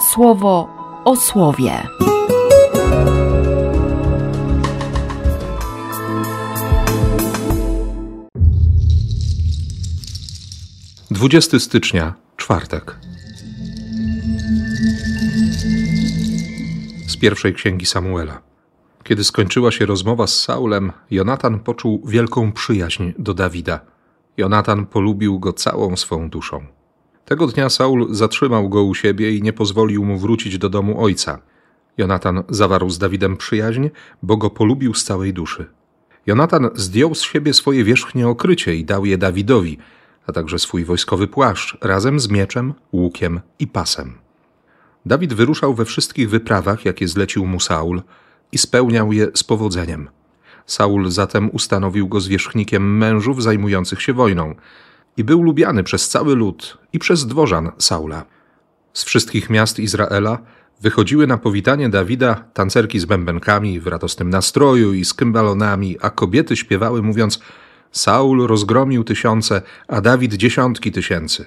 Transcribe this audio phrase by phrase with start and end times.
[0.00, 0.68] słowo
[1.04, 1.72] o słowie.
[11.10, 12.98] Dwudziesty stycznia, czwartek.
[17.06, 18.40] Z pierwszej księgi Samuela.
[19.04, 23.80] Kiedy skończyła się rozmowa z Saulem, Jonatan poczuł wielką przyjaźń do Dawida.
[24.36, 26.77] Jonatan polubił go całą swą duszą.
[27.28, 31.38] Tego dnia Saul zatrzymał go u siebie i nie pozwolił mu wrócić do domu ojca.
[31.98, 33.88] Jonatan zawarł z Dawidem przyjaźń,
[34.22, 35.66] bo go polubił z całej duszy.
[36.26, 39.78] Jonatan zdjął z siebie swoje wierzchnie okrycie i dał je Dawidowi,
[40.26, 44.14] a także swój wojskowy płaszcz razem z mieczem, łukiem i pasem.
[45.06, 48.02] Dawid wyruszał we wszystkich wyprawach, jakie zlecił mu Saul,
[48.52, 50.08] i spełniał je z powodzeniem.
[50.66, 54.54] Saul zatem ustanowił go zwierzchnikiem mężów zajmujących się wojną
[55.18, 58.24] i był lubiany przez cały lud i przez dworzan Saula.
[58.92, 60.38] Z wszystkich miast Izraela
[60.80, 66.56] wychodziły na powitanie Dawida tancerki z bębenkami w radosnym nastroju i z kymbalonami, a kobiety
[66.56, 67.40] śpiewały mówiąc
[67.92, 71.44] Saul rozgromił tysiące, a Dawid dziesiątki tysięcy.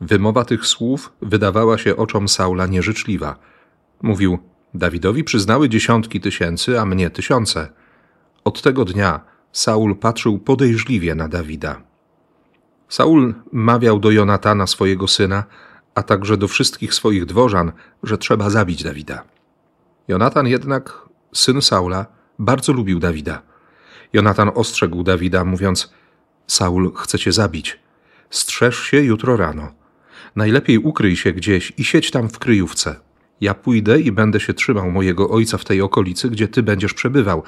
[0.00, 3.36] Wymowa tych słów wydawała się oczom Saula nieżyczliwa.
[4.02, 4.38] Mówił,
[4.74, 7.68] Dawidowi przyznały dziesiątki tysięcy, a mnie tysiące.
[8.44, 9.20] Od tego dnia
[9.52, 11.87] Saul patrzył podejrzliwie na Dawida.
[12.88, 15.44] Saul mawiał do Jonatana swojego syna,
[15.94, 17.72] a także do wszystkich swoich dworzan,
[18.02, 19.24] że trzeba zabić Dawida.
[20.08, 20.98] Jonatan jednak,
[21.32, 22.06] syn Saula,
[22.38, 23.42] bardzo lubił Dawida.
[24.12, 25.92] Jonatan ostrzegł Dawida, mówiąc:
[26.46, 27.78] Saul chce cię zabić.
[28.30, 29.72] Strzeż się jutro rano.
[30.36, 32.96] Najlepiej ukryj się gdzieś i siedź tam w kryjówce.
[33.40, 37.42] Ja pójdę i będę się trzymał mojego ojca w tej okolicy, gdzie ty będziesz przebywał.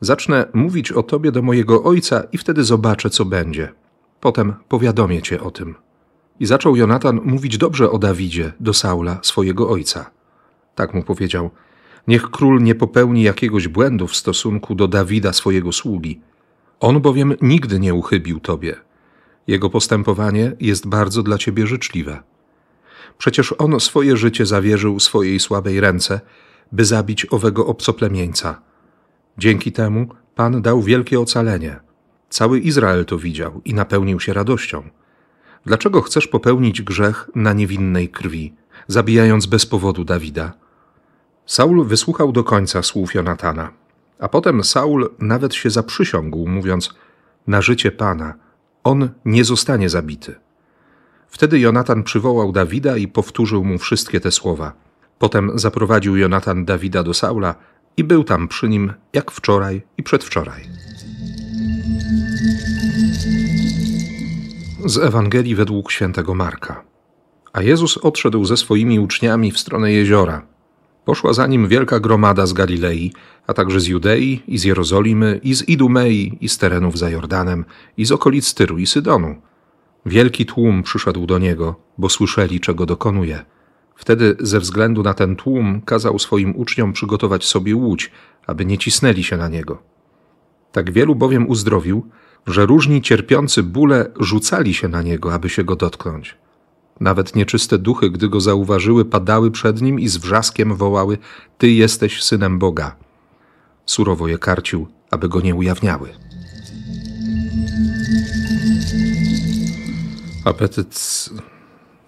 [0.00, 3.72] Zacznę mówić o tobie do mojego ojca i wtedy zobaczę, co będzie.
[4.20, 5.74] Potem powiadomię cię o tym.
[6.40, 10.10] I zaczął Jonatan mówić dobrze o Dawidzie do Saula, swojego ojca.
[10.74, 11.50] Tak mu powiedział:
[12.08, 16.20] Niech król nie popełni jakiegoś błędu w stosunku do Dawida, swojego sługi.
[16.80, 18.76] On bowiem nigdy nie uchybił tobie.
[19.46, 22.22] Jego postępowanie jest bardzo dla ciebie życzliwe.
[23.18, 26.20] Przecież on swoje życie zawierzył swojej słabej ręce,
[26.72, 28.60] by zabić owego obcoplemieńca.
[29.38, 31.89] Dzięki temu Pan dał wielkie ocalenie.
[32.30, 34.82] Cały Izrael to widział i napełnił się radością.
[35.66, 38.54] Dlaczego chcesz popełnić grzech na niewinnej krwi,
[38.86, 40.52] zabijając bez powodu Dawida?
[41.46, 43.72] Saul wysłuchał do końca słów Jonatana,
[44.18, 46.94] a potem Saul nawet się zaprzysiągł, mówiąc:
[47.46, 48.34] Na życie Pana,
[48.84, 50.34] on nie zostanie zabity.
[51.28, 54.72] Wtedy Jonatan przywołał Dawida i powtórzył mu wszystkie te słowa.
[55.18, 57.54] Potem zaprowadził Jonatan Dawida do Saula
[57.96, 60.89] i był tam przy nim jak wczoraj i przedwczoraj.
[64.84, 66.84] Z Ewangelii według świętego Marka.
[67.52, 70.46] A Jezus odszedł ze swoimi uczniami w stronę jeziora.
[71.04, 73.12] Poszła za nim wielka gromada z Galilei,
[73.46, 77.64] a także z Judei i z Jerozolimy i z Idumei i z terenów za Jordanem
[77.96, 79.34] i z okolic Tyru i Sydonu.
[80.06, 83.44] Wielki tłum przyszedł do niego, bo słyszeli, czego dokonuje.
[83.96, 88.10] Wtedy ze względu na ten tłum kazał swoim uczniom przygotować sobie łódź,
[88.46, 89.82] aby nie cisnęli się na niego.
[90.72, 92.06] Tak wielu bowiem uzdrowił,
[92.46, 96.36] że różni cierpiący bóle rzucali się na niego, aby się go dotknąć.
[97.00, 101.18] Nawet nieczyste duchy, gdy go zauważyły, padały przed nim i z wrzaskiem wołały:
[101.58, 102.96] Ty jesteś synem Boga.
[103.86, 106.08] Surowo je karcił, aby go nie ujawniały.
[110.44, 111.30] Apetyt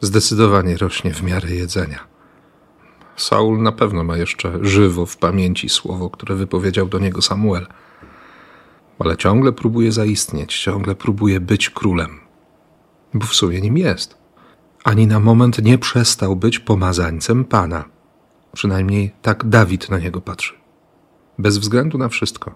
[0.00, 2.12] zdecydowanie rośnie w miarę jedzenia.
[3.16, 7.66] Saul na pewno ma jeszcze żywo w pamięci słowo, które wypowiedział do niego Samuel.
[9.04, 12.20] Ale ciągle próbuje zaistnieć, ciągle próbuje być królem,
[13.14, 14.16] bo w sumie nim jest.
[14.84, 17.84] Ani na moment nie przestał być pomazańcem Pana.
[18.52, 20.54] Przynajmniej tak Dawid na niego patrzy.
[21.38, 22.54] Bez względu na wszystko.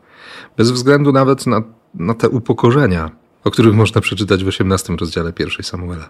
[0.56, 1.62] Bez względu nawet na,
[1.94, 3.10] na te upokorzenia,
[3.44, 6.08] o których można przeczytać w 18 rozdziale pierwszej Samuela.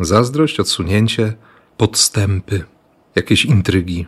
[0.00, 1.34] Zazdrość, odsunięcie,
[1.76, 2.64] podstępy,
[3.14, 4.06] jakieś intrygi.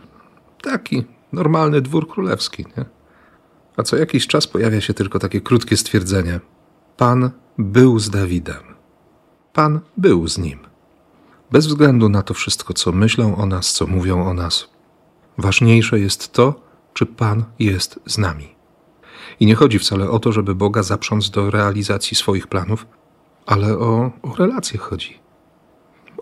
[0.61, 1.03] Taki
[1.33, 2.85] normalny dwór królewski, nie?
[3.77, 6.39] A co jakiś czas pojawia się tylko takie krótkie stwierdzenie:
[6.97, 8.63] Pan był z Dawidem.
[9.53, 10.59] Pan był z nim.
[11.51, 14.69] Bez względu na to wszystko, co myślą o nas, co mówią o nas,
[15.37, 16.61] ważniejsze jest to,
[16.93, 18.55] czy Pan jest z nami.
[19.39, 22.87] I nie chodzi wcale o to, żeby Boga zaprząc do realizacji swoich planów,
[23.45, 25.19] ale o, o relacje chodzi.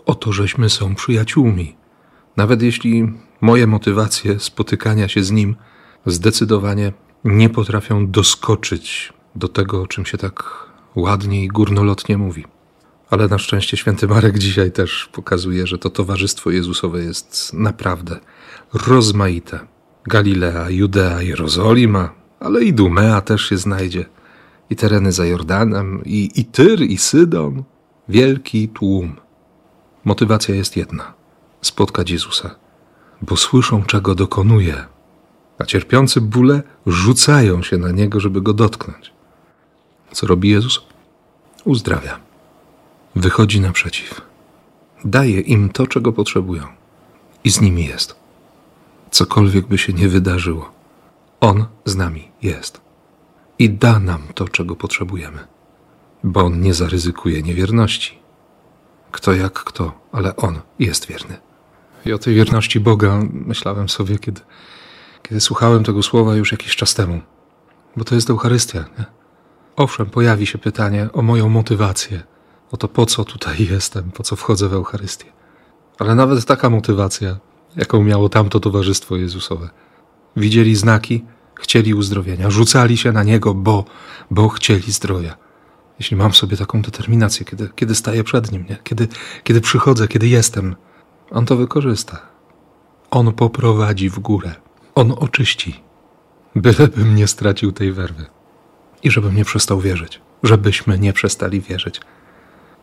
[0.06, 1.76] O to, żeśmy są przyjaciółmi.
[2.36, 5.56] Nawet jeśli moje motywacje spotykania się z Nim
[6.06, 6.92] zdecydowanie
[7.24, 10.66] nie potrafią doskoczyć do tego, o czym się tak
[10.96, 12.44] ładnie i górnolotnie mówi.
[13.10, 18.20] Ale na szczęście święty Marek dzisiaj też pokazuje, że to towarzystwo Jezusowe jest naprawdę
[18.72, 19.60] rozmaite.
[20.06, 24.04] Galilea, Judea, Jerozolima, ale i Dumea też się znajdzie.
[24.70, 27.62] I tereny za Jordanem, i, i Tyr, i Sydon.
[28.08, 29.16] Wielki tłum.
[30.04, 31.14] Motywacja jest jedna:
[31.60, 32.54] spotkać Jezusa,
[33.22, 34.84] bo słyszą, czego dokonuje,
[35.58, 39.12] a cierpiący bóle rzucają się na niego, żeby go dotknąć.
[40.12, 40.80] Co robi Jezus?
[41.64, 42.20] Uzdrawia.
[43.16, 44.20] Wychodzi naprzeciw.
[45.04, 46.66] Daje im to, czego potrzebują.
[47.44, 48.16] I z nimi jest.
[49.10, 50.72] Cokolwiek by się nie wydarzyło,
[51.40, 52.80] On z nami jest.
[53.58, 55.38] I da nam to, czego potrzebujemy.
[56.24, 58.18] Bo On nie zaryzykuje niewierności.
[59.10, 61.36] Kto jak kto, ale On jest wierny.
[62.06, 64.40] I o tej wierności Boga myślałem sobie, kiedy,
[65.28, 67.20] kiedy słuchałem tego słowa już jakiś czas temu.
[67.96, 68.84] Bo to jest Eucharystia.
[68.98, 69.04] Nie?
[69.76, 72.22] Owszem, pojawi się pytanie o moją motywację,
[72.70, 75.26] o to, po co tutaj jestem, po co wchodzę w Eucharystię.
[75.98, 77.36] Ale nawet taka motywacja,
[77.76, 79.70] jaką miało tamto towarzystwo Jezusowe.
[80.36, 81.24] Widzieli znaki,
[81.54, 83.84] chcieli uzdrowienia, rzucali się na Niego, bo,
[84.30, 85.36] bo chcieli zdrowia.
[85.98, 88.76] Jeśli mam sobie taką determinację, kiedy, kiedy staję przed Nim, nie?
[88.84, 89.08] Kiedy,
[89.44, 90.76] kiedy przychodzę, kiedy jestem,
[91.30, 92.22] On to wykorzysta.
[93.10, 94.63] On poprowadzi w górę.
[94.94, 95.80] On oczyści.
[96.54, 98.26] Bylebym nie stracił tej werwy.
[99.02, 100.20] I żebym nie przestał wierzyć.
[100.42, 102.00] Żebyśmy nie przestali wierzyć,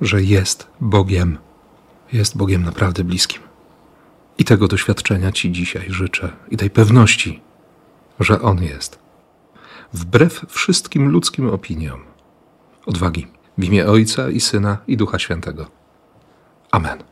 [0.01, 1.37] że jest Bogiem.
[2.13, 3.41] Jest Bogiem naprawdę bliskim.
[4.37, 7.41] I tego doświadczenia Ci dzisiaj życzę, i tej pewności,
[8.19, 8.99] że On jest.
[9.93, 11.99] Wbrew wszystkim ludzkim opiniom.
[12.85, 13.27] Odwagi.
[13.57, 15.65] W imię Ojca i Syna i Ducha Świętego.
[16.71, 17.03] Amen.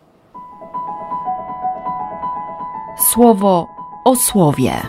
[3.12, 3.79] Słowo
[4.10, 4.82] o słowie.